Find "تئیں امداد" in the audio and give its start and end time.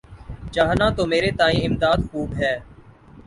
1.39-1.99